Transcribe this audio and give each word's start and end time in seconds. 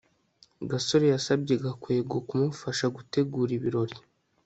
gasore 0.69 1.05
yasabye 1.13 1.53
gakwego 1.63 2.15
kumufasha 2.27 2.85
gutegura 2.95 3.51
ibirori 3.57 3.97